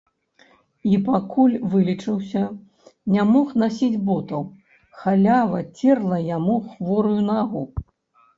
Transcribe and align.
І 0.91 0.93
пакуль 1.09 1.51
вылечыўся, 1.73 2.41
не 3.17 3.25
мог 3.33 3.47
насіць 3.65 3.99
ботаў, 4.09 4.41
халява 5.03 5.59
церла 5.77 6.19
яму 6.35 6.57
хворую 6.73 7.21
нагу. 7.31 7.63